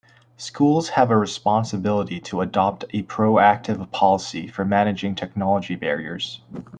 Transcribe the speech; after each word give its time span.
Schools 0.37 0.89
have 0.89 1.11
a 1.11 1.15
responsibility 1.15 2.19
to 2.21 2.41
adopt 2.41 2.85
a 2.89 3.03
proactive 3.03 3.91
policy 3.91 4.47
for 4.47 4.65
managing 4.65 5.13
technology 5.13 5.75
barriers. 5.75 6.41